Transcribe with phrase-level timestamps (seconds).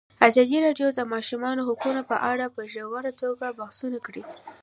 [0.27, 4.23] ازادي راډیو د د ماشومانو حقونه په اړه په ژوره توګه بحثونه کړي.